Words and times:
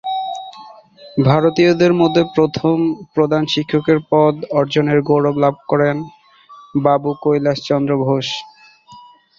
ভারতীয়দের 1.25 1.93
মধ্যে 1.93 2.23
প্রথম 2.35 2.75
প্রধান 3.15 3.43
শিক্ষকের 3.47 3.99
পদ 4.11 4.33
অর্জনের 4.59 4.99
গৌরব 5.07 5.35
লাভ 5.43 5.55
করেন 5.69 5.97
বাবু 6.83 7.09
কৈলাস 7.23 7.57
চন্দ্র 7.67 7.91
ঘোষ। 8.05 8.27